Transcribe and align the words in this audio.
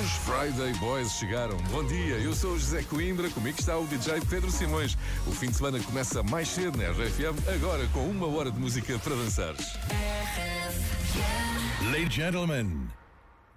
Os 0.00 0.10
Friday 0.24 0.72
Boys 0.74 1.12
chegaram. 1.14 1.56
Bom 1.70 1.84
dia, 1.84 2.14
eu 2.16 2.32
sou 2.32 2.52
o 2.52 2.58
José 2.58 2.82
Coimbra, 2.84 3.28
comigo 3.30 3.58
está 3.58 3.76
o 3.76 3.86
DJ 3.88 4.20
Pedro 4.30 4.50
Simões. 4.52 4.96
O 5.26 5.32
fim 5.32 5.48
de 5.48 5.56
semana 5.56 5.80
começa 5.80 6.22
mais 6.22 6.48
cedo 6.48 6.78
na 6.78 6.90
RFM, 6.90 7.36
agora 7.52 7.86
com 7.88 8.04
uma 8.06 8.28
hora 8.28 8.52
de 8.52 8.58
música 8.60 8.96
para 9.00 9.16
dançares. 9.16 9.66
Ladies 11.90 12.06
and 12.06 12.10
gentlemen, 12.10 12.88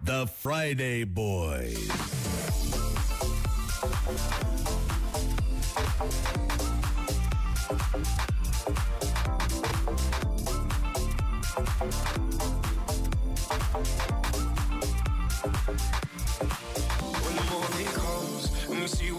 the 0.04 0.26
Friday 0.26 1.06
Boys. 1.06 1.78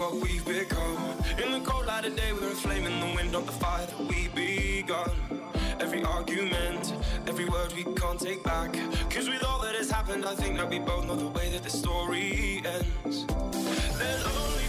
What 0.02 0.14
we've 0.16 0.44
become. 0.44 0.98
In 1.42 1.52
the 1.52 1.60
cold 1.60 1.86
light 1.86 2.04
of 2.04 2.16
day, 2.16 2.32
we're 2.32 2.50
a 2.50 2.60
flame 2.64 2.86
in 2.86 2.98
the 2.98 3.14
wind 3.14 3.36
of 3.36 3.46
the 3.46 3.52
fire 3.52 3.86
that 3.86 4.00
we 4.00 4.28
begun. 4.34 5.10
Every 5.78 6.02
argument, 6.02 6.94
every 7.28 7.44
word 7.48 7.72
we 7.74 7.84
can't 7.94 8.18
take 8.18 8.42
back. 8.42 8.72
Cause 9.10 9.28
with 9.28 9.44
all 9.44 9.60
that 9.60 9.76
has 9.76 9.90
happened, 9.90 10.24
I 10.24 10.34
think 10.34 10.56
that 10.56 10.68
we 10.68 10.80
both 10.80 11.06
know 11.06 11.14
the 11.14 11.28
way 11.28 11.50
that 11.50 11.62
the 11.62 11.70
story 11.70 12.62
ends. 12.64 13.26
Then 14.00 14.18
only 14.42 14.66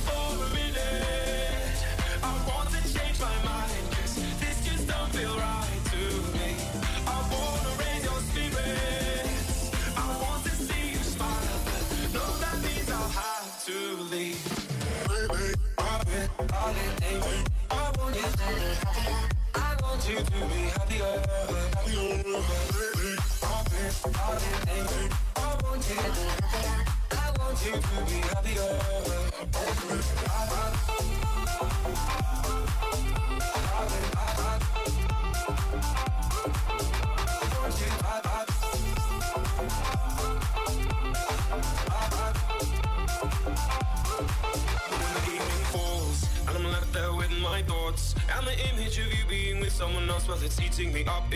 I 16.64 16.72
want 19.82 20.08
you 20.08 20.16
to 20.16 20.24
be 20.24 20.72
happier. 20.72 21.22
I 27.16 27.34
want 27.38 27.66
you 27.66 27.72
to 27.74 27.88
be 28.06 28.20
happier. 28.22 28.80
My 47.54 47.62
thoughts 47.62 48.16
and 48.36 48.48
the 48.48 48.58
image 48.70 48.98
of 48.98 49.06
you 49.14 49.24
being 49.30 49.60
with 49.60 49.72
someone 49.72 50.10
else, 50.10 50.28
well, 50.28 50.42
it's 50.42 50.60
eating 50.60 50.92
me 50.92 51.06
up 51.06 51.32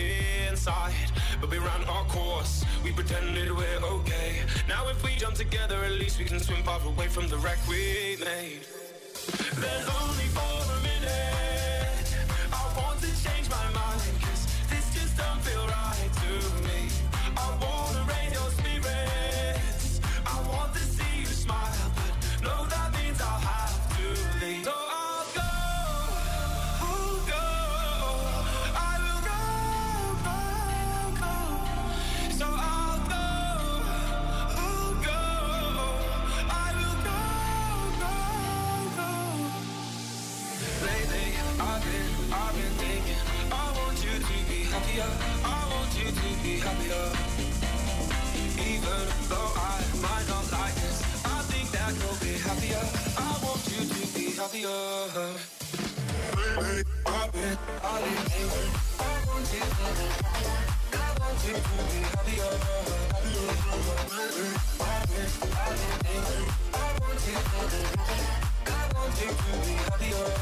inside. 0.50 1.12
But 1.40 1.48
we 1.48 1.58
ran 1.58 1.84
our 1.84 2.04
course, 2.06 2.64
we 2.82 2.90
pretended 2.90 3.56
we're 3.56 3.82
okay. 3.98 4.30
Now 4.68 4.88
if 4.88 4.98
we 5.04 5.14
jump 5.14 5.36
together, 5.36 5.76
at 5.76 5.92
least 5.92 6.18
we 6.18 6.24
can 6.24 6.40
swim 6.40 6.64
far 6.64 6.80
away 6.84 7.06
from 7.06 7.28
the 7.28 7.38
wreck 7.38 7.60
we 7.68 8.16
made. 8.18 8.62
Then 9.62 9.82
only 10.00 10.28
been, 57.88 58.04
I've 58.04 58.68
I 59.00 59.16
want 59.26 59.48
you 59.48 59.60
to 59.60 59.64
be 59.68 60.02
happier. 60.28 60.92
I 60.92 61.16
want 61.18 61.40
you 61.44 61.54
to 61.54 61.72
be 61.88 62.00
happier. 62.04 62.52
Lately, 64.12 64.50
I've 64.78 65.08
been, 65.08 65.30
I've 65.56 65.78
been 66.04 66.22
I 66.74 66.92
want 67.00 67.20
you 67.24 67.32
to 67.32 67.60
be 67.64 67.72
happier. 67.72 67.94
I 68.66 68.84
want 68.92 69.16
you 69.20 69.28
to 69.28 69.52
be 69.64 69.72
happier. 69.88 70.38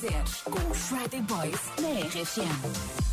Quiseres 0.00 0.40
com 0.44 0.70
os 0.70 0.78
Friday 0.78 1.20
Boys 1.22 1.60
na 1.78 2.08
RFM. 2.08 3.09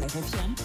RFM 0.00 0.08
com 0.14 0.22
Friday 0.22 0.59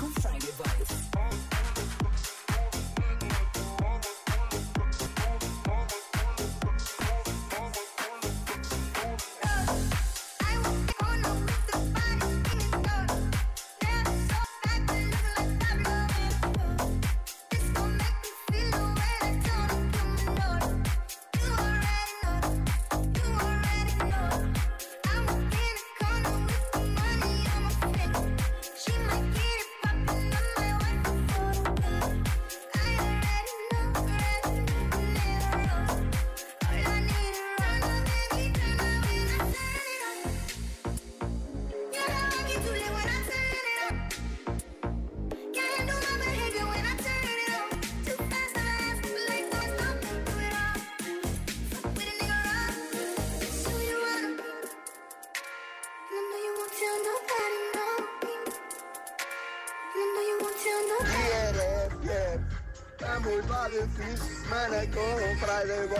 Bye, 65.68 65.74
everybody. 65.74 65.95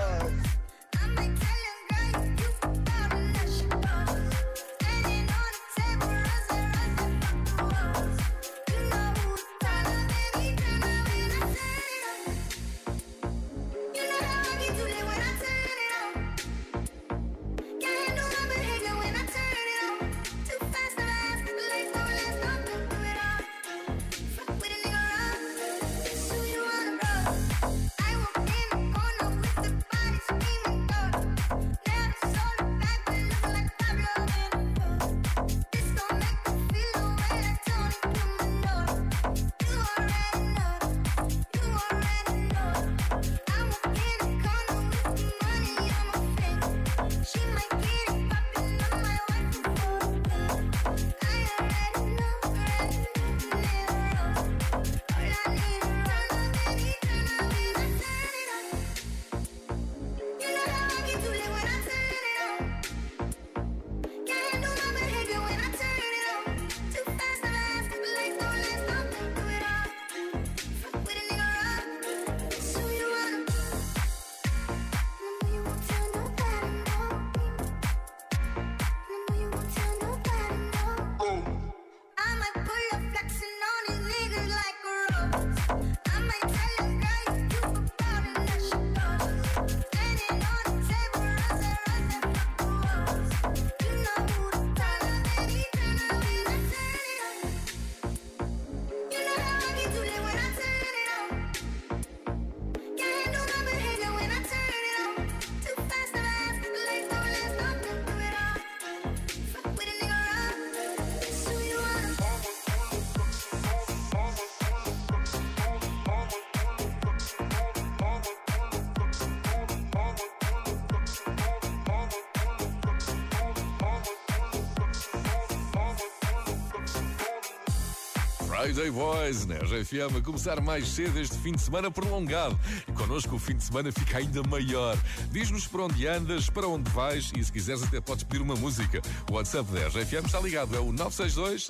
Friday 128.56 128.90
Boys 128.90 129.46
na 129.46 129.56
RFM 129.56 130.18
a 130.18 130.22
começar 130.22 130.62
mais 130.62 130.88
cedo 130.88 131.20
este 131.20 131.38
fim 131.40 131.52
de 131.52 131.62
semana 131.62 131.92
prolongado. 131.92 132.58
E 132.88 132.92
connosco 132.94 133.36
o 133.36 133.40
fim 133.40 133.58
de 133.58 133.66
semana 133.66 133.92
fica 133.92 134.18
ainda 134.18 134.42
maior. 134.44 134.98
Diz-nos 135.30 135.68
para 135.68 135.84
onde 135.84 136.08
andas, 136.08 136.50
para 136.50 136.66
onde 136.66 136.90
vais 136.92 137.34
e 137.36 137.44
se 137.44 137.52
quiseres 137.52 137.84
até 137.84 138.00
podes 138.00 138.24
pedir 138.24 138.42
uma 138.42 138.56
música. 138.56 139.02
O 139.30 139.34
WhatsApp 139.34 139.70
da 139.74 139.88
RFM 139.90 140.26
está 140.26 140.40
ligado, 140.40 140.74
é 140.74 140.80
o 140.80 140.94
962 140.94 141.68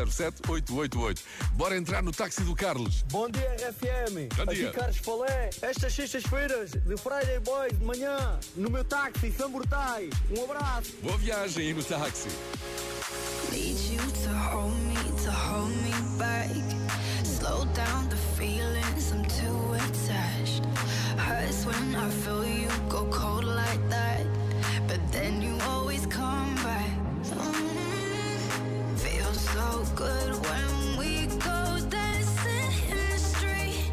007 0.00 0.40
888. 0.48 1.22
Bora 1.52 1.76
entrar 1.76 2.02
no 2.02 2.12
táxi 2.12 2.42
do 2.44 2.54
Carlos. 2.54 3.02
Bom 3.10 3.28
dia, 3.28 3.54
RFM. 3.56 4.34
Bom 4.34 4.46
dia. 4.54 4.70
Aqui 4.70 4.78
Carlos 4.78 4.96
Falé. 4.96 5.50
Estas 5.60 5.92
sextas-feiras 5.92 6.70
de 6.70 6.96
Friday 6.96 7.40
Boys 7.40 7.78
de 7.78 7.84
manhã, 7.84 8.40
no 8.56 8.70
meu 8.70 8.84
táxi, 8.84 9.30
são 9.36 9.52
brutais. 9.52 10.08
Um 10.34 10.44
abraço. 10.44 10.94
Boa 11.02 11.18
viagem 11.18 11.66
aí 11.66 11.74
no 11.74 11.84
táxi. 11.84 12.28
Down 17.74 18.08
the 18.08 18.16
feelings, 18.16 19.12
I'm 19.12 19.24
too 19.24 19.74
attached. 19.74 20.64
Hurts 21.16 21.64
when 21.64 21.94
I 21.94 22.08
feel 22.10 22.44
you 22.44 22.68
go 22.88 23.06
cold 23.06 23.44
like 23.44 23.88
that. 23.88 24.26
But 24.86 25.00
then 25.10 25.40
you 25.40 25.56
always 25.68 26.04
come 26.06 26.54
back. 26.56 26.90
Mm, 27.24 28.98
feels 28.98 29.40
so 29.40 29.84
good 29.94 30.30
when 30.48 30.98
we 30.98 31.26
go 31.38 31.78
dancing 31.88 32.72
in 32.90 32.98
the 33.10 33.18
street. 33.18 33.90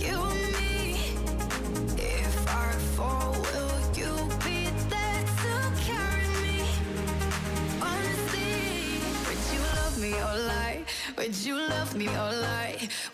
You 0.00 0.16
and 0.20 0.52
me. 0.58 0.98
If 1.96 2.48
I 2.48 2.72
fall, 2.96 3.32
will 3.32 3.78
you 3.94 4.12
be 4.44 4.70
there 4.90 5.24
to 5.42 5.54
carry 5.86 6.28
me? 6.42 6.58
Honestly, 7.80 9.00
would 9.26 9.42
you 9.52 9.62
love 9.78 9.98
me 10.00 10.12
or 10.14 10.34
lie? 10.50 10.84
Would 11.16 11.36
you 11.36 11.54
love 11.56 11.94
me 11.94 12.08
or 12.08 12.32
lie? 12.42 12.67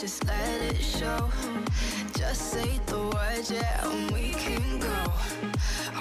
just 0.00 0.26
let 0.26 0.62
it 0.62 0.82
show. 0.82 1.30
Just 2.14 2.52
say 2.52 2.78
the 2.86 2.98
words, 2.98 3.50
yeah, 3.50 3.88
and 3.88 4.10
we 4.10 4.30
can 4.32 4.78
go. 4.78 5.12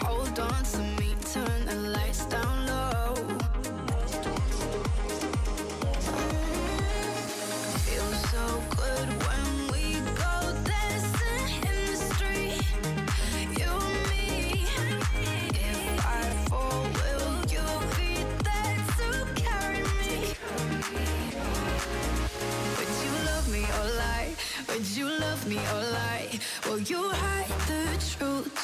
Hold 0.03 0.37
on 0.39 0.63
to 0.63 0.79
me, 0.99 1.15
turn 1.31 1.65
the 1.65 1.75
lights 1.75 2.25
down 2.25 2.67
low. 2.67 3.44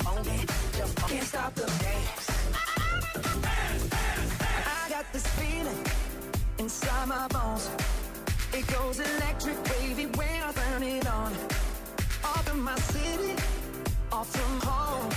Can't 0.00 1.24
stop 1.24 1.54
the 1.54 1.66
dance. 1.66 2.30
I 4.66 4.88
got 4.88 5.12
this 5.12 5.26
feeling 5.38 5.86
inside 6.58 7.08
my 7.08 7.28
bones. 7.28 7.68
It 8.54 8.66
goes 8.68 9.00
electric 9.00 9.56
when 10.16 10.42
I 10.42 10.52
turn 10.52 10.82
it 10.82 11.06
on. 11.08 11.32
In 12.52 12.60
my 12.60 12.74
city, 12.76 13.34
off 14.10 14.28
from 14.28 14.60
home. 14.68 15.08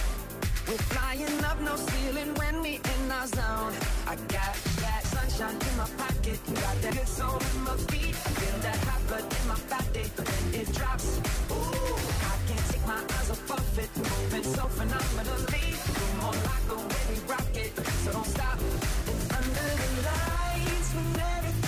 We're 0.68 0.86
flying 0.94 1.44
up 1.44 1.60
no 1.62 1.76
ceiling 1.76 2.34
when 2.36 2.62
we 2.62 2.76
in 2.76 3.08
zone. 3.28 3.74
I 4.08 4.16
got 4.28 4.54
that 4.82 5.02
sunshine 5.04 5.58
in 5.70 5.78
my 5.78 5.90
pocket, 5.98 6.40
got 6.54 6.82
that 6.82 6.94
good 6.94 7.08
soul 7.08 7.40
in 7.54 7.62
my 7.64 7.76
feet. 7.90 8.16
Feel 8.16 8.60
that 8.62 8.78
hot 8.88 9.02
blood 9.08 9.26
in 9.40 9.48
my 9.48 9.60
body 9.70 10.06
when 10.16 10.62
it 10.62 10.72
drops. 10.74 11.20
Ooh, 11.52 12.15
my 12.86 12.94
eyes 12.94 13.30
off 13.32 13.52
of 13.52 13.78
moving 13.98 14.44
so 14.44 14.64
phenomenally. 14.78 15.74
More 16.22 16.34
like 16.50 16.66
so 18.04 18.12
don't 18.12 18.26
stop. 18.26 18.60
Under 19.38 19.70
the 19.82 19.90
lights 20.06 20.90
when 20.94 21.22
everything 21.22 21.65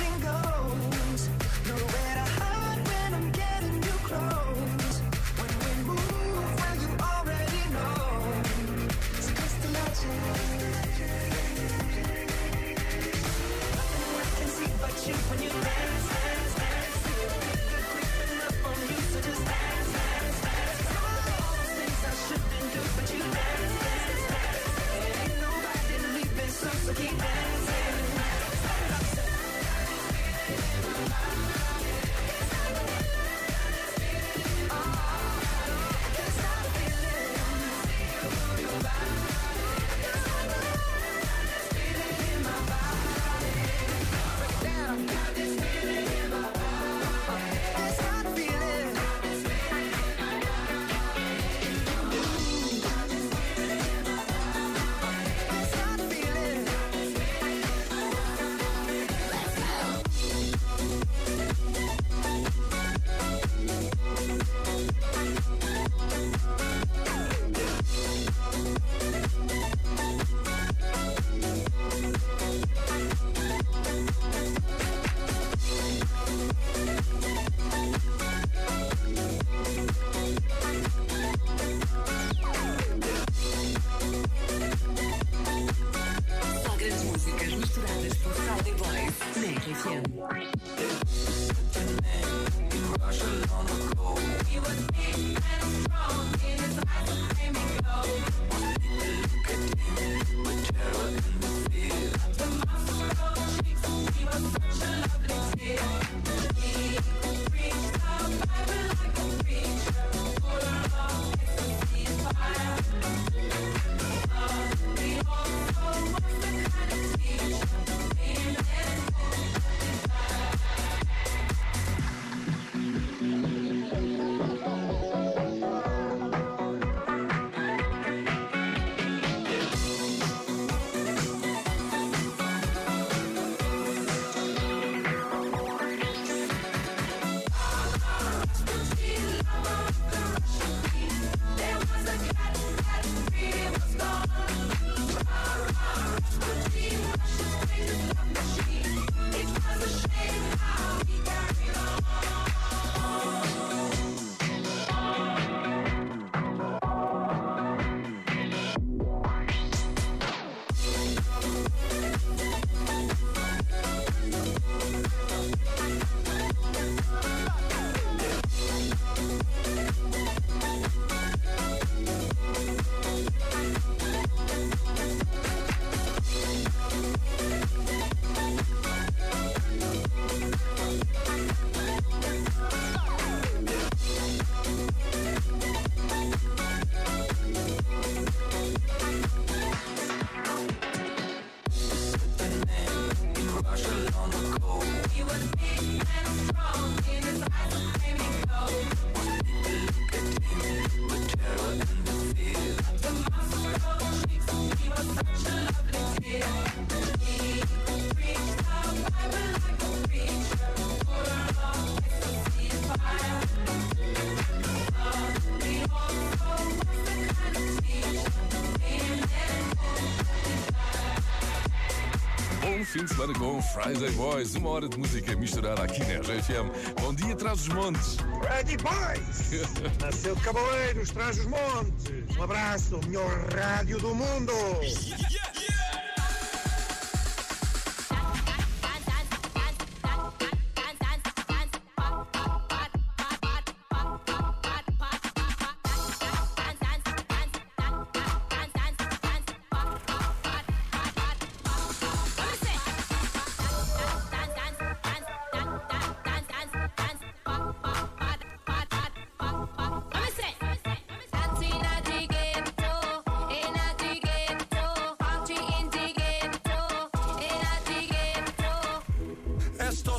Friday 223.83 224.09
Boys, 224.13 224.55
uma 224.55 224.71
hora 224.71 224.89
de 224.89 224.97
música 224.97 225.35
misturada 225.35 225.83
aqui 225.83 225.99
na 225.99 226.19
RFM. 226.19 226.99
Bom 226.99 227.13
dia, 227.13 227.35
traz 227.35 227.61
os 227.61 227.67
montes. 227.67 228.17
Ready 228.41 228.75
Boys! 228.77 229.67
Nasceu 230.01 230.35
de 230.35 230.41
Cabaleiros, 230.41 231.11
traz 231.11 231.37
os 231.37 231.45
montes. 231.45 232.37
Um 232.37 232.43
abraço, 232.43 232.99
melhor 233.05 233.47
rádio 233.53 233.99
do 233.99 234.15
mundo! 234.15 234.53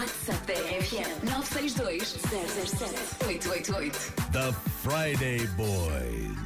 WhatsApp 0.00 0.46
da 0.46 0.54
RFM 0.54 1.24
962 1.24 2.06
007 2.06 2.88
888. 3.28 3.92
The 4.32 4.52
Friday 4.82 5.46
Boys. 5.58 6.40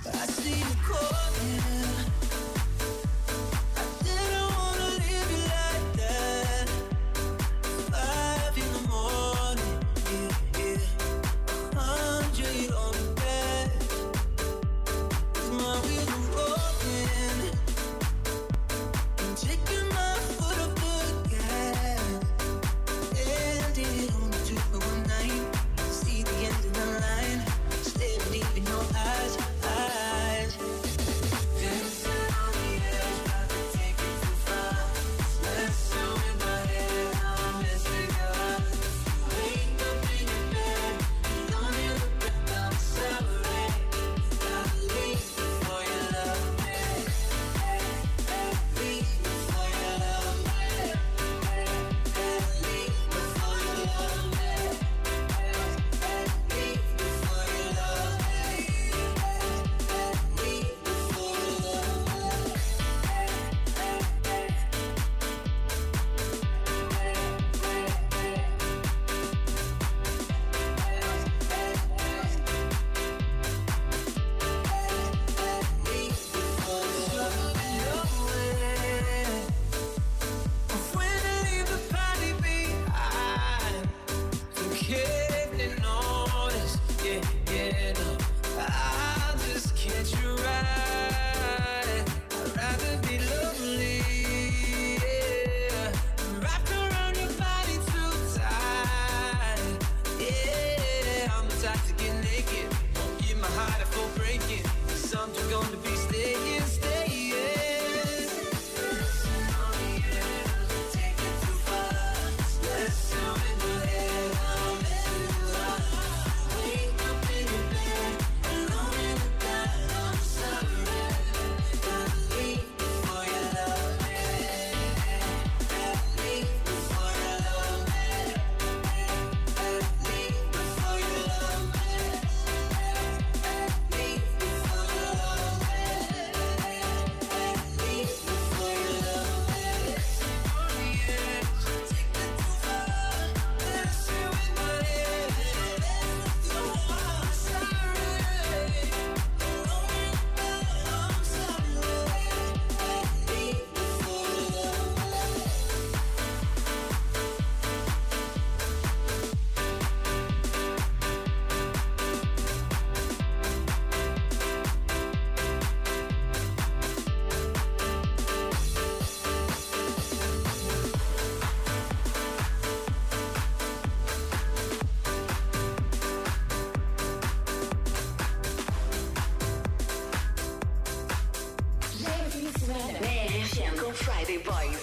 Friday 183.94 184.38
Boys. 184.38 184.83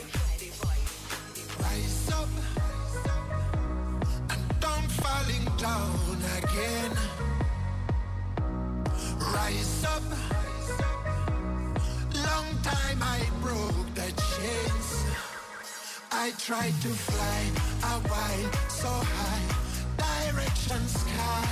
Rise 1.59 2.11
up 2.13 2.29
and 4.29 4.59
don't 4.61 4.91
falling 5.03 5.45
down 5.57 6.17
again. 6.37 6.91
Rise 9.33 9.83
up. 9.83 10.03
Long 12.15 12.47
time 12.63 12.99
I 13.01 13.21
broke 13.41 13.93
the 13.95 14.09
chains. 14.31 15.05
I 16.11 16.31
tried 16.37 16.75
to 16.81 16.89
fly 16.89 17.41
a 17.83 17.99
while 18.07 18.51
so 18.69 18.93
high, 19.17 20.31
direction 20.31 20.87
sky. 20.87 21.49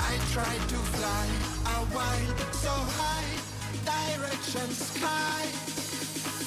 I 0.00 0.14
tried 0.32 0.68
to 0.68 0.78
fly 0.96 1.26
a 1.76 1.84
while 1.94 2.52
so 2.52 2.70
high 2.70 3.31
direction 3.84 4.70
sky. 4.70 5.42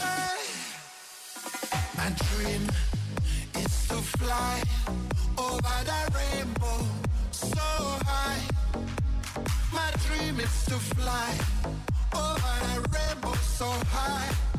Eh. 0.01 0.37
My 1.97 2.09
dream 2.27 2.63
is 3.55 3.87
to 3.87 3.97
fly 4.17 4.61
over 5.37 5.75
the 5.89 6.01
rainbow 6.17 6.79
so 7.31 7.69
high. 8.09 8.41
My 9.73 9.91
dream 10.07 10.39
is 10.39 10.65
to 10.65 10.77
fly 10.95 11.31
over 12.13 12.55
the 12.65 12.89
rainbow 12.93 13.33
so 13.57 13.69
high. 13.91 14.54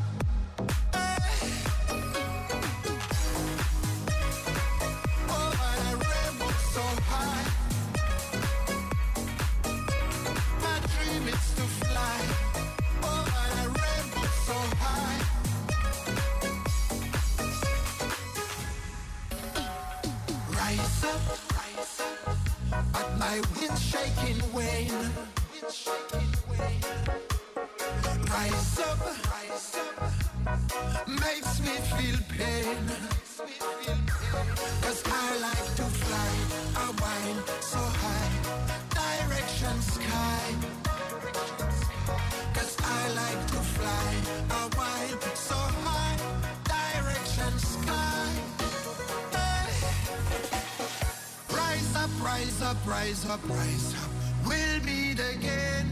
Rise 52.27 52.61
up, 52.61 52.77
rise 52.85 53.25
up, 53.25 53.39
rise 53.47 53.93
up. 54.03 54.11
We'll 54.45 54.83
meet 54.83 55.17
again. 55.17 55.87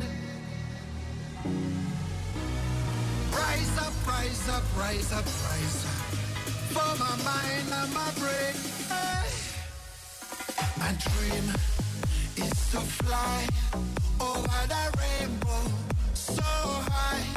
Rise 3.32 3.78
up, 3.80 3.94
rise 4.06 4.50
up, 4.50 4.64
rise 4.78 5.14
up, 5.14 5.26
rise 5.48 5.86
up. 5.86 6.00
For 6.76 6.92
my 7.00 7.16
mind 7.24 7.68
and 7.80 7.94
my 7.94 8.12
brain. 8.20 8.56
Hey. 8.92 9.32
My 10.78 10.92
dream 11.08 11.46
is 12.36 12.58
to 12.72 12.82
fly 13.00 13.48
over 14.20 14.62
the 14.74 14.86
rainbow 15.00 15.64
so 16.14 16.44
high. 16.44 17.28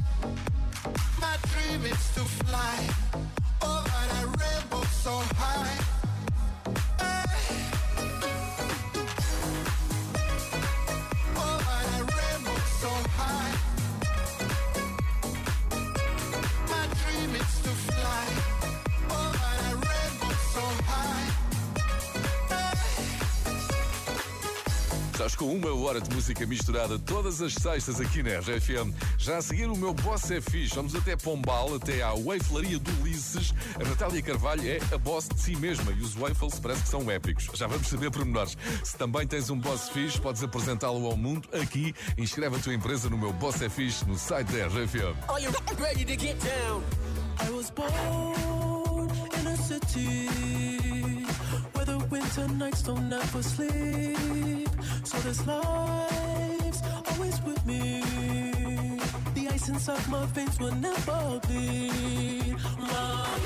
My 1.21 1.37
dream 1.53 1.85
is 1.85 2.05
to 2.17 2.25
fly 2.43 2.79
over 3.63 4.01
the 4.13 4.27
rainbow 4.41 4.83
so 5.05 5.23
high. 5.39 5.88
Com 25.39 25.55
uma 25.55 25.73
hora 25.73 26.01
de 26.01 26.13
música 26.13 26.45
misturada 26.45 26.99
todas 26.99 27.41
as 27.41 27.55
sextas 27.55 28.01
aqui 28.01 28.25
na 28.25 28.41
RFM. 28.41 28.93
Já 29.17 29.39
a 29.39 29.43
seguir 29.43 29.67
o 29.67 29.77
meu 29.77 29.95
boss 29.95 30.29
é 30.33 30.41
fixe. 30.41 30.75
Vamos 30.75 30.97
até 30.97 31.15
Pombal, 31.15 31.77
até 31.77 32.03
à 32.03 32.13
Waiflaria 32.13 32.77
do 32.81 32.91
Ulisses. 33.01 33.55
A 33.77 33.89
Natália 33.89 34.21
Carvalho 34.21 34.69
é 34.69 34.81
a 34.93 34.99
boss 34.99 35.29
de 35.29 35.41
si 35.41 35.55
mesma 35.55 35.93
e 35.93 36.01
os 36.03 36.15
waffles 36.15 36.59
parece 36.59 36.83
que 36.83 36.89
são 36.89 37.09
épicos. 37.09 37.49
Já 37.55 37.69
vamos 37.69 37.87
saber 37.87 38.11
pormenores. 38.11 38.59
Se 38.83 38.97
também 38.99 39.29
tens 39.29 39.49
um 39.49 39.59
boss 39.59 39.89
fixe, 39.91 40.21
podes 40.21 40.43
apresentá-lo 40.43 41.07
ao 41.07 41.17
mundo 41.17 41.49
aqui. 41.53 41.95
Inscreve 42.19 42.57
a 42.57 42.59
tua 42.59 42.75
empresa 42.75 43.09
no 43.09 43.17
meu 43.17 43.33
boss 43.33 43.63
é 43.63 43.69
fixe 43.69 44.05
no 44.07 44.19
site 44.19 44.51
da 44.51 44.67
RFM. 44.67 45.15
Are 45.29 45.41
you 45.41 45.53
ready 45.79 46.05
to 46.05 46.17
get 46.17 46.37
down? 46.41 46.83
I 47.47 47.51
was 47.51 47.71
born 47.71 49.09
in 49.39 49.47
a 49.47 49.57
city 49.57 51.18
winter 52.11 52.49
nights 52.49 52.83
don't 52.83 53.13
ever 53.13 53.43
sleep. 53.43 54.69
So 55.05 55.19
this 55.19 55.47
life's 55.47 56.83
always 57.11 57.41
with 57.43 57.65
me. 57.67 58.03
The 59.35 59.49
ice 59.49 59.69
inside 59.69 60.09
my 60.09 60.25
veins 60.27 60.59
will 60.59 60.75
never 60.75 61.41
bleed. 61.47 62.57
Mom. 62.79 63.41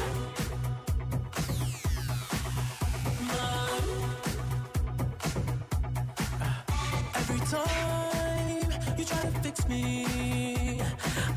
Time 7.51 8.70
you 8.96 9.05
try 9.05 9.20
to 9.20 9.31
fix 9.42 9.68
me, 9.68 10.81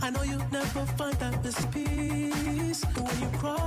I 0.01 0.09
know 0.11 0.23
you'll 0.23 0.49
never 0.49 0.85
find 0.97 1.15
that 1.15 1.43
this 1.43 1.65
peace. 1.73 2.85
When 2.95 3.19
you 3.19 3.29
cry 3.37 3.64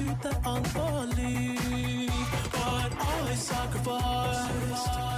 you 0.00 0.16
the 0.22 0.34
never. 0.44 2.08
But 2.52 2.92
I 2.98 3.34
sacrifice 3.34 5.09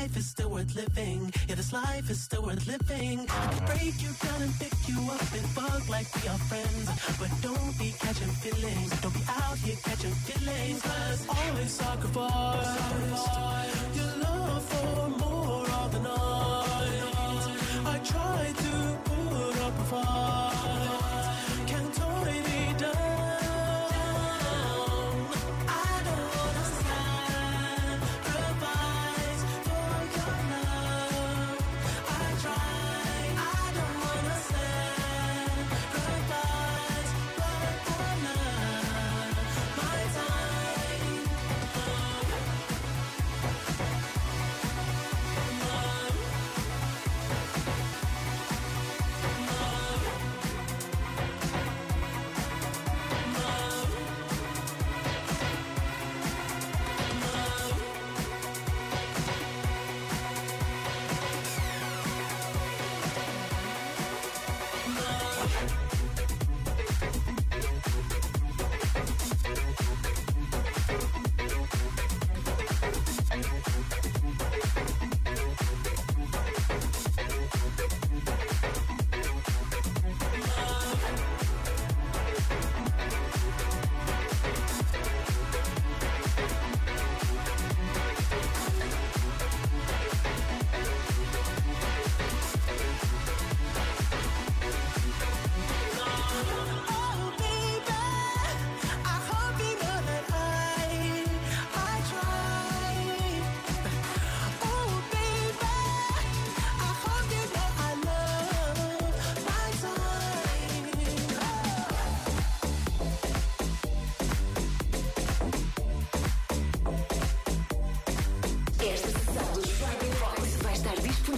life 0.00 0.16
is 0.16 0.26
still 0.26 0.50
worth 0.50 0.74
living. 0.74 1.32
Yeah, 1.48 1.54
this 1.54 1.72
life 1.72 2.10
is 2.10 2.20
still 2.20 2.42
worth 2.42 2.66
living. 2.66 3.26
I 3.28 3.60
break 3.70 3.94
you 4.04 4.10
down 4.24 4.40
and 4.42 4.52
pick 4.60 4.76
you 4.90 4.98
up 5.16 5.28
and 5.38 5.46
fuck 5.56 5.88
like 5.88 6.08
we 6.16 6.22
are 6.32 6.40
friends. 6.50 6.86
But 7.20 7.30
don't 7.46 7.74
be 7.78 7.88
catching 8.04 8.32
feelings. 8.44 8.90
Don't 9.02 9.14
be 9.14 9.24
out 9.28 9.58
here 9.64 9.78
catching 9.88 10.16
feelings. 10.26 10.82
Cause 10.82 11.20
always 11.36 11.72
sacrifice 11.82 13.26
your 13.98 14.12
love 14.26 14.62
for 14.72 15.08
more 15.24 15.66
of 15.82 15.88
the 15.94 16.02
night. 16.12 17.46
I 17.92 17.96
try 18.12 18.42
to 18.64 18.72
put 19.08 19.56
up 19.66 19.74
a 19.84 19.86
fight. 19.92 20.55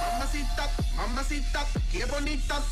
Mamacita, 0.00 0.70
mamacita, 0.96 1.66
qué 1.90 2.06
bonita. 2.06 2.62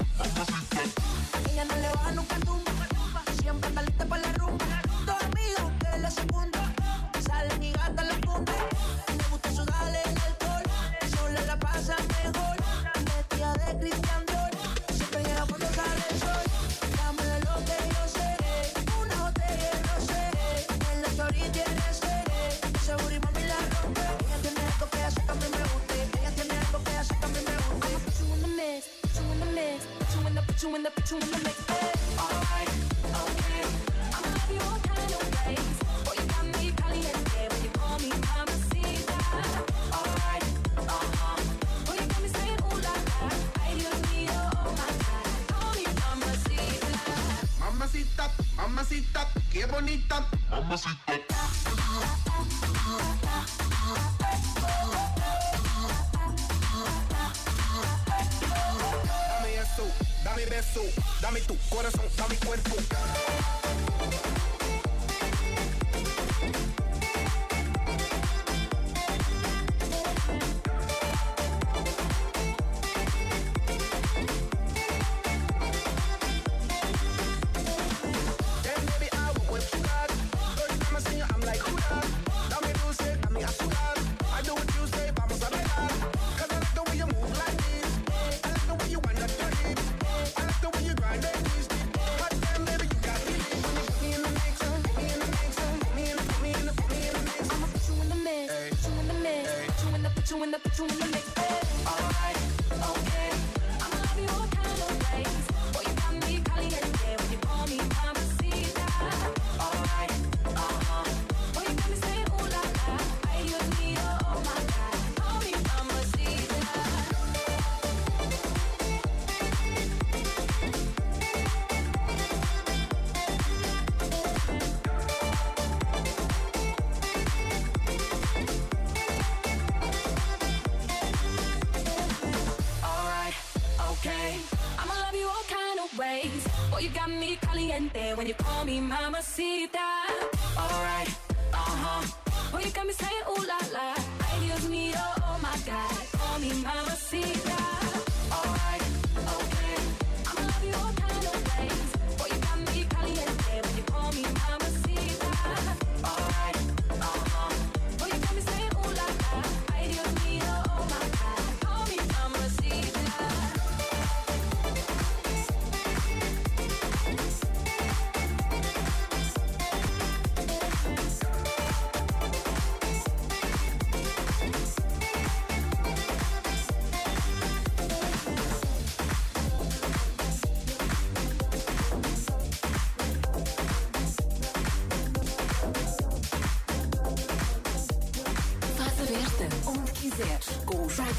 when 138.20 138.26
you 138.26 138.35
call 138.35 138.59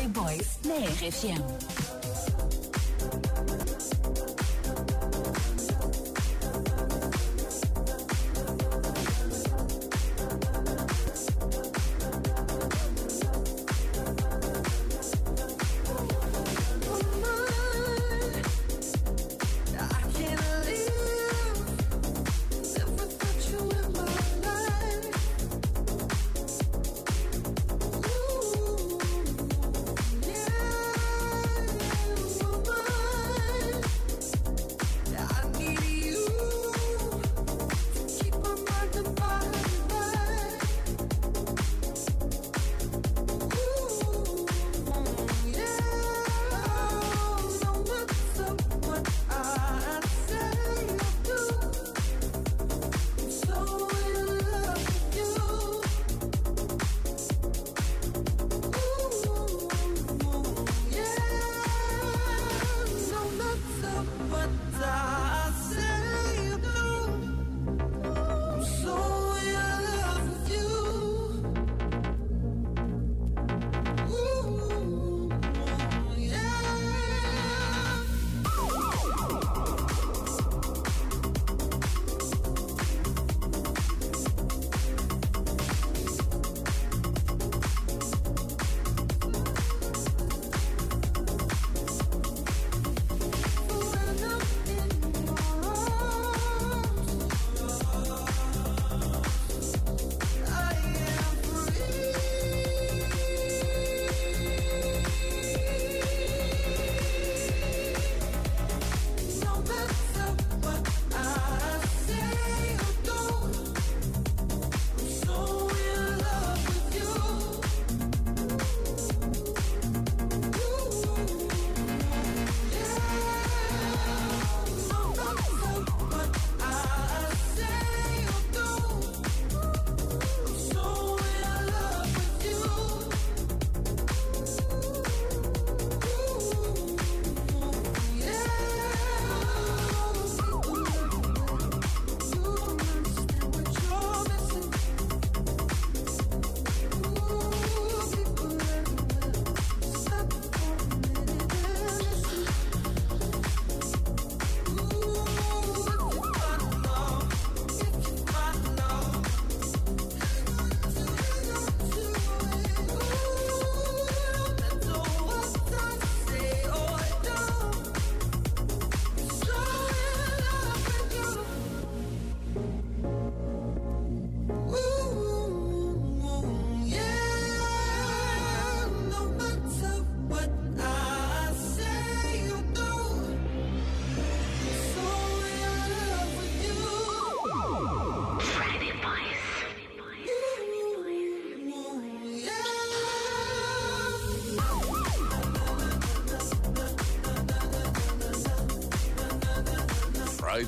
des 0.01 0.07
Boys 0.07 0.57
na 0.65 0.73
RFM. 0.75 1.80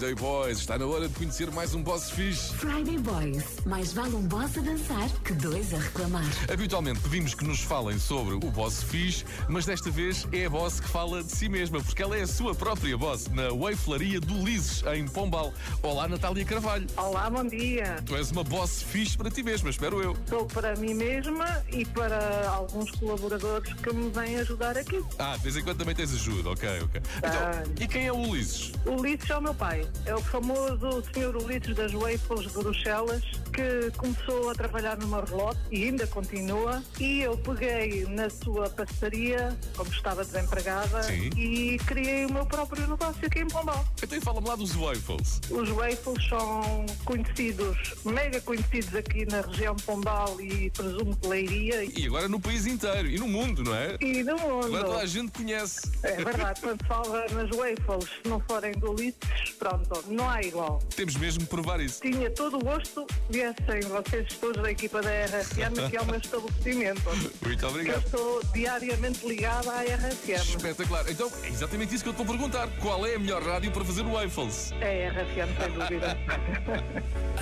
Friday 0.04 0.16
Boys. 0.16 0.60
Está 0.60 0.78
na 0.78 0.86
hora 0.86 1.08
de 1.08 1.16
conhecer 1.16 1.50
mais 1.52 1.74
um 1.74 1.82
boss 1.82 2.10
fixe. 2.10 2.54
Friday 2.56 2.98
Boys. 2.98 3.46
Mais 3.66 3.94
vale 3.94 4.14
um 4.16 4.28
boss 4.28 4.58
a 4.58 4.62
dançar 4.62 5.10
que 5.24 5.32
dois 5.32 5.74
a 5.74 5.78
reclamar. 5.78 6.26
Habitualmente 6.52 7.00
pedimos 7.00 7.34
que 7.34 7.46
nos 7.46 7.62
falem 7.62 7.98
sobre 7.98 8.34
o 8.34 8.40
boss 8.52 8.84
fixe, 8.84 9.24
mas 9.48 9.66
desta 9.66 9.90
vez 9.90 10.28
é 10.34 10.44
a 10.44 10.50
boss 10.50 10.82
que 10.82 10.90
fala 10.90 11.24
de 11.24 11.32
si 11.32 11.48
mesma, 11.48 11.82
porque 11.82 12.04
ela 12.04 12.18
é 12.18 12.24
a 12.24 12.28
sua 12.28 12.54
própria 12.54 12.98
boss 12.98 13.28
na 13.28 13.54
Waiflaria 13.54 14.20
do 14.20 14.44
Lises, 14.44 14.84
em 14.94 15.08
Pombal. 15.08 15.54
Olá, 15.82 16.06
Natália 16.06 16.44
Carvalho. 16.44 16.86
Olá, 16.98 17.30
bom 17.30 17.48
dia. 17.48 17.96
Tu 18.06 18.14
és 18.18 18.30
uma 18.30 18.44
boss 18.44 18.84
fixe 18.84 19.18
para 19.18 19.32
ti 19.32 19.42
mesma, 19.42 19.70
espero 19.70 20.04
eu. 20.04 20.18
Sou 20.28 20.46
para 20.48 20.76
mim 20.76 20.96
mesma 20.96 21.64
e 21.72 21.86
para 21.86 22.50
alguns 22.50 22.92
colaboradores 22.92 23.72
que 23.72 23.94
me 23.94 24.10
vêm 24.10 24.36
ajudar 24.36 24.78
aqui. 24.78 25.02
Ah, 25.18 25.38
de 25.38 25.44
vez 25.44 25.56
em 25.56 25.64
quando 25.64 25.78
também 25.78 25.96
tens 25.96 26.14
ajuda, 26.14 26.50
ok, 26.50 26.70
ok. 26.82 27.02
Então, 27.20 27.74
e 27.80 27.88
quem 27.88 28.08
é 28.08 28.12
o 28.12 28.18
Ulisses? 28.18 28.74
O 28.86 29.00
Ulisses 29.00 29.30
é 29.30 29.38
o 29.38 29.42
meu 29.42 29.54
pai. 29.54 29.88
É 30.06 30.14
o 30.14 30.22
famoso 30.22 31.04
senhor 31.14 31.36
Ulisses 31.38 31.76
das 31.76 31.94
Waffles 31.94 32.42
de 32.42 32.50
Bruxelas 32.50 33.24
que 33.54 33.92
começou 33.98 34.50
a 34.50 34.56
trabalhar 34.56 34.98
meu 34.98 35.24
relote 35.24 35.60
e 35.72 35.86
ainda 35.86 36.08
continua. 36.08 36.84
E 37.00 37.22
eu 37.22 37.38
peguei 37.38 38.06
na 38.06 38.30
sua 38.30 38.70
pastelaria, 38.70 39.58
como 39.78 39.90
estava 39.92 40.24
desempregada, 40.24 41.04
Sim. 41.04 41.30
e 41.38 41.78
criei 41.86 42.26
o 42.26 42.34
meu 42.34 42.46
próprio 42.46 42.88
negócio 42.88 43.26
aqui 43.26 43.40
em 43.40 43.48
Pombal. 43.48 43.86
Então 44.02 44.20
fala-me 44.22 44.48
lá 44.48 44.56
dos 44.56 44.74
Waffles. 44.74 45.40
Os 45.50 45.70
waffles 45.70 46.28
são 46.28 46.86
conhecidos, 47.06 47.78
mega 48.04 48.42
conhecidos 48.42 48.96
aqui 48.96 49.26
na 49.26 49.42
região 49.42 49.76
Pombal 49.76 50.40
e 50.42 50.70
presumo 50.72 51.16
que 51.16 51.28
Leiria 51.28 51.84
E 51.86 52.06
agora 52.08 52.28
no 52.28 52.40
país 52.40 52.66
inteiro 52.66 53.08
e 53.08 53.18
no 53.20 53.28
mundo, 53.28 53.64
não 53.64 53.76
é? 53.76 53.98
e 54.02 54.24
no 54.24 54.38
mundo. 54.38 54.66
Agora 54.66 54.84
toda 54.86 55.00
a 55.00 55.06
gente 55.06 55.32
conhece. 55.32 55.92
É 56.02 56.16
verdade, 56.24 56.60
quando 56.62 56.84
fala 56.86 57.26
nas 57.30 57.50
waffles, 57.52 58.10
se 58.22 58.30
não 58.30 58.40
forem 58.42 58.72
do 58.74 58.92
Ulisses, 58.92 59.52
pronto, 59.60 59.83
não 60.08 60.30
há 60.30 60.42
igual. 60.42 60.80
Temos 60.96 61.16
mesmo 61.16 61.42
de 61.42 61.46
provar 61.48 61.80
isso. 61.80 62.02
Tinha 62.02 62.30
todo 62.32 62.58
o 62.58 62.60
gosto 62.64 63.06
que 63.06 63.16
viessem 63.32 63.82
vocês 63.90 64.28
todos 64.40 64.62
da 64.62 64.72
equipa 64.72 65.02
da 65.02 65.10
RFM, 65.10 65.90
que 65.90 65.98
é 65.98 66.02
o 66.02 66.06
meu 66.06 66.18
estabelecimento. 66.18 67.02
Muito 67.44 67.58
Que 67.60 67.64
eu 67.66 67.70
obrigado. 67.70 68.04
estou 68.06 68.42
diariamente 68.54 69.26
ligada 69.28 69.72
à 69.72 69.82
RFM. 69.84 70.32
Espetacular. 70.56 71.06
Então, 71.10 71.32
é 71.44 71.48
exatamente 71.48 71.96
isso 71.96 72.04
que 72.04 72.10
eu 72.10 72.14
te 72.14 72.18
vou 72.18 72.26
perguntar. 72.26 72.68
Qual 72.82 73.06
é 73.06 73.16
a 73.16 73.20
melhor 73.20 73.42
rádio 73.44 73.72
para 73.72 73.84
fazer 73.86 74.04
waffles? 74.04 74.72
É 74.82 75.08
a 75.08 75.12
RFM, 75.12 75.62
sem 75.62 75.72
dúvida. 75.74 76.18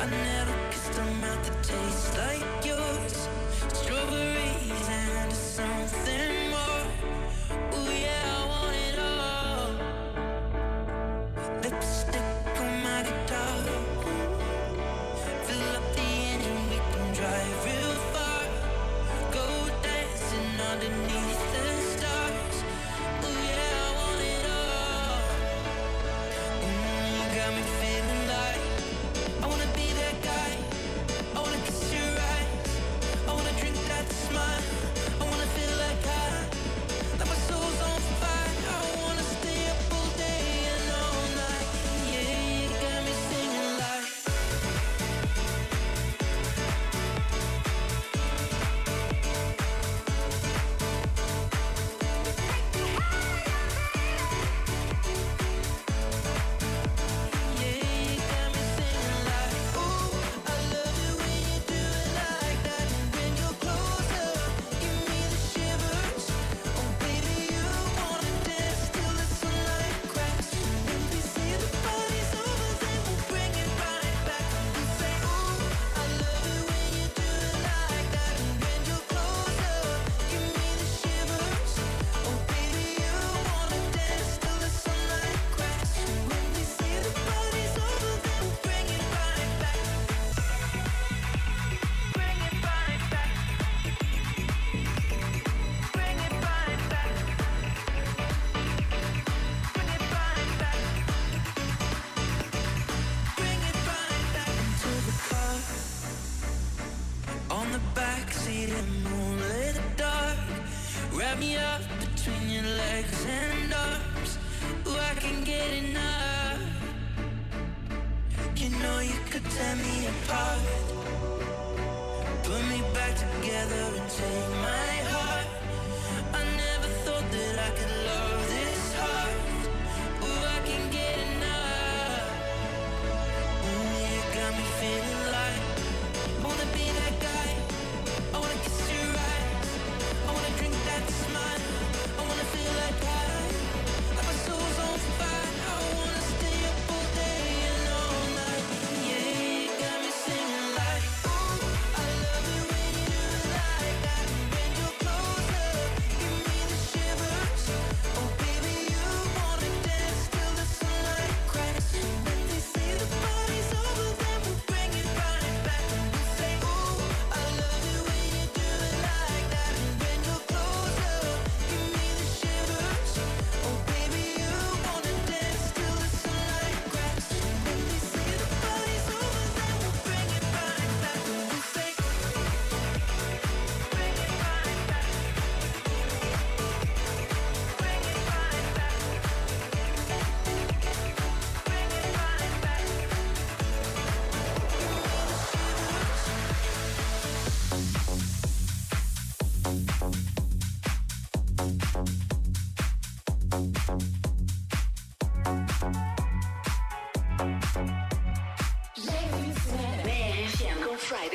I 0.00 0.06
never 0.06 0.54
kissed 0.70 0.98
a 0.98 1.04
mouth 1.20 1.42
that 1.44 1.64
tastes 1.64 2.17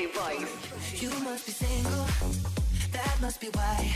Friday 0.08 0.43
Boys. 0.43 1.01
You 1.01 1.10
must 1.24 1.45
be 1.45 1.51
single, 1.51 2.06
that 2.91 3.18
must 3.22 3.39
be 3.39 3.47
why 3.47 3.91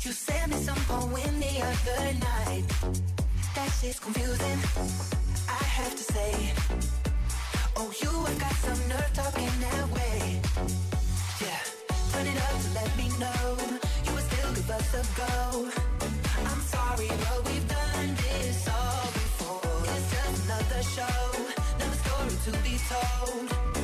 You 0.00 0.12
sent 0.12 0.50
me 0.50 0.56
some 0.56 0.76
poem 0.86 1.40
the 1.40 1.54
other 1.62 2.12
night. 2.18 2.64
That 3.54 3.70
shit's 3.80 3.98
confusing. 4.00 4.58
I 5.48 5.64
have 5.78 5.94
to 5.96 6.04
say. 6.12 6.52
Oh, 7.76 7.90
you 8.02 8.10
have 8.10 8.38
got 8.38 8.54
some 8.66 8.88
nerve 8.88 9.12
talking 9.14 9.52
that 9.60 9.88
way. 9.90 10.40
Yeah, 11.40 11.60
turn 12.12 12.26
it 12.26 12.36
up 12.36 12.56
to 12.62 12.68
let 12.74 12.96
me 12.96 13.08
know 13.18 13.56
you 14.04 14.12
would 14.14 14.24
still 14.30 14.52
give 14.54 14.70
us 14.70 14.94
a 14.94 15.04
go. 15.16 15.70
I'm 16.50 16.60
sorry, 16.60 17.08
but 17.08 17.38
we've 17.46 17.68
done 17.68 18.14
this 18.16 18.68
all 18.68 19.06
before. 19.20 19.82
It's 19.94 20.10
just 20.14 20.44
another 20.44 20.82
show, 20.96 21.20
another 21.76 21.98
story 22.04 22.36
to 22.44 22.50
be 22.62 22.76
told. 22.90 23.83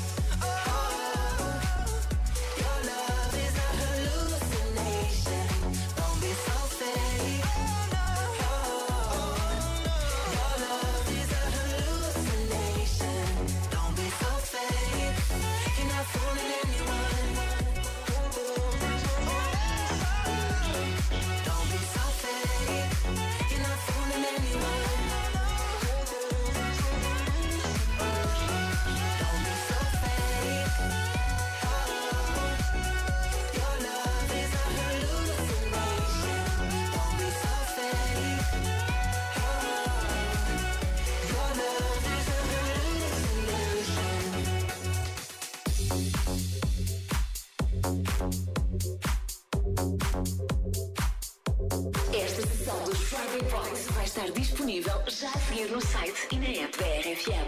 Já 55.21 55.29
a 55.29 55.39
seguir 55.39 55.69
no 55.69 55.79
site 55.79 56.27
e 56.31 56.35
na 56.35 56.63
app 56.63 56.77
da 56.79 56.85
RFM. 56.85 57.47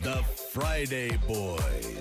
The 0.00 0.22
Friday 0.52 1.18
Boys. 1.26 2.00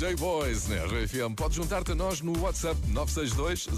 DJ 0.00 0.16
Boys 0.16 0.66
na 0.66 0.76
né? 0.76 1.04
RFM. 1.04 1.34
Podes 1.34 1.56
juntar-te 1.56 1.92
a 1.92 1.94
nós 1.94 2.22
no 2.22 2.32
WhatsApp 2.40 2.74
962 2.86 3.68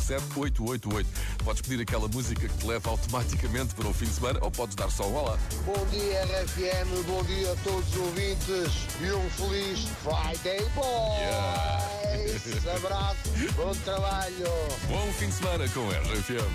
007 0.00 0.22
888. 0.38 1.08
Podes 1.42 1.60
pedir 1.60 1.82
aquela 1.82 2.06
música 2.06 2.48
que 2.48 2.56
te 2.56 2.66
leva 2.68 2.90
automaticamente 2.90 3.74
para 3.74 3.88
o 3.88 3.92
fim 3.92 4.04
de 4.04 4.12
semana 4.12 4.38
ou 4.42 4.50
podes 4.52 4.76
dar 4.76 4.88
só 4.92 5.08
um 5.08 5.16
olá. 5.16 5.36
Bom 5.64 5.84
dia, 5.86 6.22
RFM. 6.22 7.04
Bom 7.08 7.20
dia 7.24 7.52
a 7.52 7.56
todos 7.64 7.88
os 7.88 7.96
ouvintes 7.96 8.86
e 9.00 9.10
um 9.10 9.28
feliz 9.30 9.88
Friday 10.04 10.60
Boys. 10.76 11.18
Yeah. 11.18 12.76
Abraço, 12.76 13.18
bom 13.56 13.72
trabalho. 13.82 14.46
Bom 14.86 15.12
fim 15.14 15.26
de 15.26 15.32
semana 15.32 15.68
com 15.70 15.80
RFM. 15.88 16.46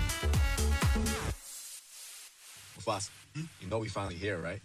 Boss, 2.86 3.10
you 3.60 3.68
know 3.68 3.78
we 3.78 3.90
finally 3.90 4.16
here, 4.16 4.38
right? 4.38 4.62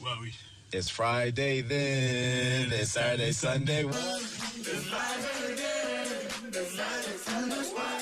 Well, 0.00 0.20
we. 0.20 0.32
It's 0.70 0.90
Friday 0.90 1.62
then, 1.62 2.70
it's 2.72 2.90
Saturday, 2.90 3.32
Sunday. 3.32 3.84
It's 3.86 4.84
Friday 4.84 5.54
then, 5.56 6.52
it's 6.52 7.22
Sunday. 7.22 7.97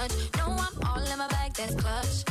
much. 0.00 0.12
No, 0.36 0.44
I'm 0.46 0.88
all 0.88 1.12
in 1.12 1.18
my 1.18 1.28
bag, 1.28 1.52
that's 1.54 1.74
clutch. 1.74 2.29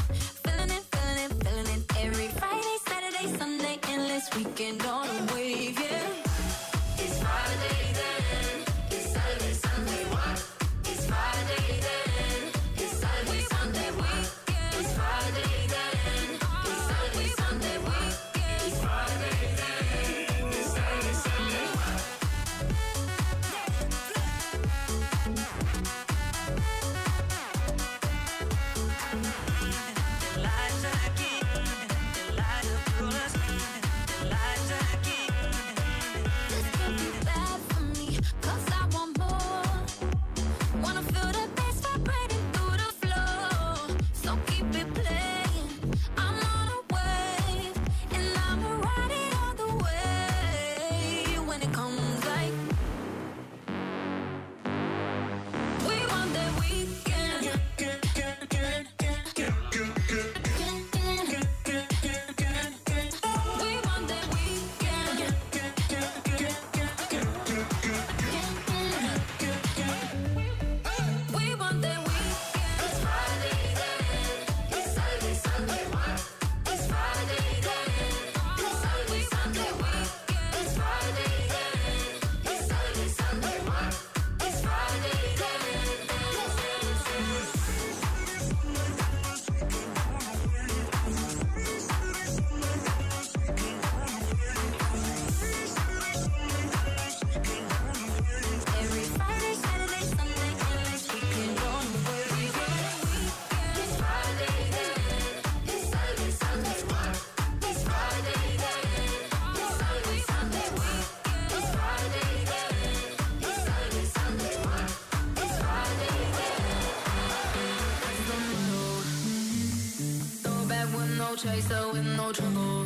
chaser 121.42 121.88
with 121.94 122.06
no 122.18 122.34
trouble. 122.34 122.79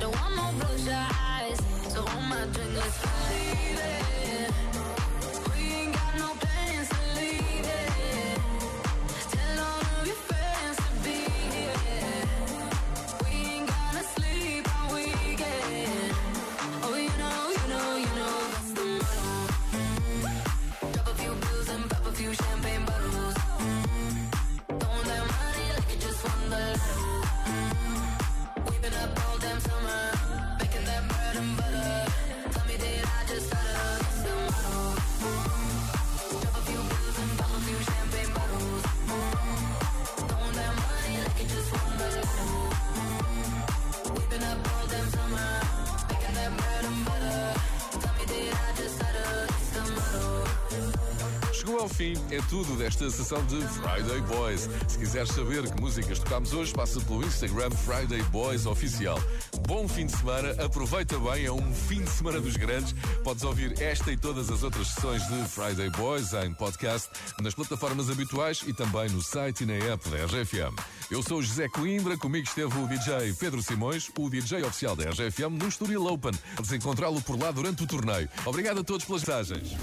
Don't 0.00 0.12
want 0.16 0.36
no 0.36 0.52
bloodshot 0.58 1.14
eyes, 1.14 1.60
so 1.88 2.00
all 2.00 2.20
my 2.22 2.46
drink 2.52 2.74
is. 2.76 2.94
Ao 51.72 51.88
fim, 51.88 52.14
é 52.30 52.40
tudo 52.48 52.76
desta 52.76 53.10
sessão 53.10 53.44
de 53.46 53.56
Friday 53.56 54.20
Boys. 54.22 54.68
Se 54.86 54.98
quiseres 54.98 55.30
saber 55.30 55.70
que 55.70 55.80
músicas 55.80 56.18
tocámos 56.18 56.52
hoje, 56.52 56.72
passa 56.72 57.00
pelo 57.00 57.24
Instagram 57.24 57.70
Friday 57.70 58.22
Boys 58.24 58.66
Oficial. 58.66 59.18
Bom 59.66 59.88
fim 59.88 60.06
de 60.06 60.16
semana, 60.16 60.50
aproveita 60.62 61.18
bem, 61.18 61.46
é 61.46 61.52
um 61.52 61.72
fim 61.72 62.02
de 62.02 62.10
semana 62.10 62.40
dos 62.40 62.56
grandes. 62.56 62.94
Podes 63.22 63.42
ouvir 63.44 63.80
esta 63.80 64.12
e 64.12 64.16
todas 64.16 64.50
as 64.50 64.62
outras 64.62 64.88
sessões 64.88 65.26
de 65.26 65.44
Friday 65.48 65.90
Boys 65.90 66.32
em 66.34 66.52
podcast, 66.52 67.08
nas 67.40 67.54
plataformas 67.54 68.10
habituais 68.10 68.62
e 68.66 68.72
também 68.72 69.08
no 69.10 69.22
site 69.22 69.62
e 69.62 69.66
na 69.66 69.74
app 69.74 70.08
da 70.08 70.24
RGFM. 70.24 70.74
Eu 71.10 71.22
sou 71.22 71.42
José 71.42 71.68
Coimbra, 71.68 72.16
comigo 72.16 72.46
esteve 72.46 72.78
o 72.78 72.86
DJ 72.86 73.32
Pedro 73.38 73.62
Simões, 73.62 74.10
o 74.18 74.28
DJ 74.28 74.62
oficial 74.64 74.94
da 74.94 75.04
RGFM 75.10 75.58
no 75.58 75.68
Estoril 75.68 76.06
Open. 76.06 76.32
Podes 76.56 76.72
encontrá-lo 76.72 77.20
por 77.22 77.40
lá 77.40 77.50
durante 77.50 77.82
o 77.82 77.86
torneio. 77.86 78.28
Obrigado 78.44 78.80
a 78.80 78.84
todos 78.84 79.04
pelas 79.04 79.24
mensagens. 79.24 79.76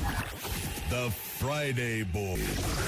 The 0.91 1.09
Friday 1.09 2.03
Boys. 2.03 2.41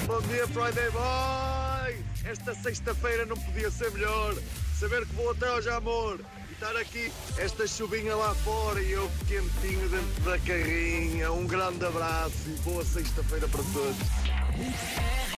Bom 0.06 0.20
dia, 0.28 0.46
Friday 0.48 0.90
Boy! 0.90 2.04
Esta 2.26 2.54
sexta-feira 2.54 3.24
não 3.24 3.34
podia 3.34 3.70
ser 3.70 3.90
melhor. 3.92 4.34
Saber 4.78 5.06
que 5.06 5.14
vou 5.14 5.30
até 5.30 5.48
ao 5.48 5.62
Jamor 5.62 6.20
e 6.50 6.52
estar 6.52 6.76
aqui, 6.76 7.10
esta 7.38 7.66
chuvinha 7.66 8.14
lá 8.14 8.34
fora 8.34 8.82
e 8.82 8.92
eu 8.92 9.10
quentinho 9.26 9.88
dentro 9.88 10.22
da 10.22 10.38
carrinha. 10.40 11.32
Um 11.32 11.46
grande 11.46 11.82
abraço 11.82 12.34
e 12.46 12.50
boa 12.60 12.84
sexta-feira 12.84 13.48
para 13.48 13.62
todos. 13.72 15.24